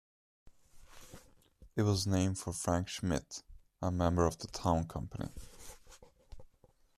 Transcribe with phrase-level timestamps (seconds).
[1.75, 3.43] It was named for Frank Schmidt,
[3.83, 5.29] a member of the town company.